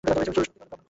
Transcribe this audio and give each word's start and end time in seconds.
সুরক্ষিত 0.03 0.25
হল 0.25 0.35
ব্রাম্ভণকুল। 0.55 0.77